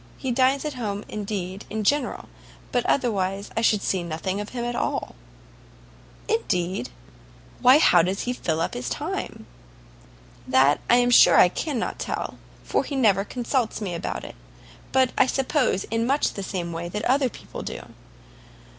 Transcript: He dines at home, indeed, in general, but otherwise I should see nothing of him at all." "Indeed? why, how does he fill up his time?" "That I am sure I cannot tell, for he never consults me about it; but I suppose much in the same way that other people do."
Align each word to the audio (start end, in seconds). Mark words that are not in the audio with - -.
He 0.17 0.31
dines 0.31 0.65
at 0.65 0.73
home, 0.73 1.05
indeed, 1.07 1.65
in 1.69 1.83
general, 1.83 2.27
but 2.71 2.83
otherwise 2.87 3.51
I 3.55 3.61
should 3.61 3.83
see 3.83 4.01
nothing 4.01 4.41
of 4.41 4.49
him 4.49 4.65
at 4.65 4.75
all." 4.75 5.13
"Indeed? 6.27 6.89
why, 7.59 7.77
how 7.77 8.01
does 8.01 8.21
he 8.21 8.33
fill 8.33 8.61
up 8.61 8.73
his 8.73 8.89
time?" 8.89 9.45
"That 10.47 10.79
I 10.89 10.95
am 10.95 11.11
sure 11.11 11.37
I 11.39 11.49
cannot 11.49 11.99
tell, 11.99 12.39
for 12.63 12.83
he 12.83 12.95
never 12.95 13.23
consults 13.23 13.79
me 13.79 13.93
about 13.93 14.23
it; 14.23 14.33
but 14.91 15.11
I 15.19 15.27
suppose 15.27 15.85
much 15.91 16.29
in 16.29 16.33
the 16.33 16.41
same 16.41 16.71
way 16.73 16.89
that 16.89 17.05
other 17.05 17.29
people 17.29 17.61
do." 17.61 17.81